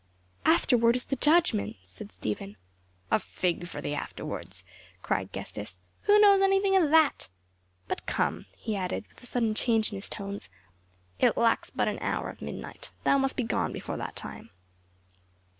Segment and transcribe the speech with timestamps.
[0.45, 2.57] "Afterward is the judgment," said Stephen.
[3.11, 4.63] "A fig for the afterwards!"
[5.03, 5.77] cried Gestas.
[6.05, 7.29] "Who knows anything about that?
[7.87, 10.49] But, come," he added with a sudden change in his tones,
[11.19, 14.49] "it lacks but an hour of midnight; thou must be gone before that time."